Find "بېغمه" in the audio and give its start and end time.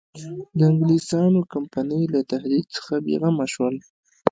3.05-3.45